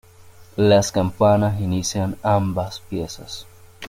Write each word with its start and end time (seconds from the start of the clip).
Las 0.57 0.91
campanas 0.91 1.61
inician 1.61 2.17
ambas 2.23 2.79
piezas. 2.79 3.45